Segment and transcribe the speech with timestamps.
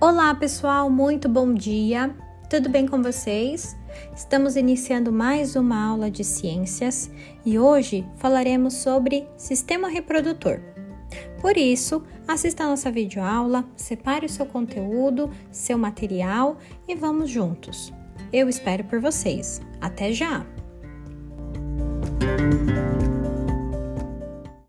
[0.00, 2.16] Olá, pessoal, muito bom dia.
[2.48, 3.76] Tudo bem com vocês?
[4.16, 7.10] Estamos iniciando mais uma aula de ciências
[7.44, 10.58] e hoje falaremos sobre sistema reprodutor.
[11.38, 16.56] Por isso, assista a nossa videoaula, separe o seu conteúdo, seu material
[16.88, 17.92] e vamos juntos.
[18.32, 19.60] Eu espero por vocês.
[19.82, 20.46] Até já!